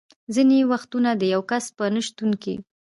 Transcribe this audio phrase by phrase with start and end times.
[0.33, 2.53] ځینې وختونه د یو کس په نه شتون کې.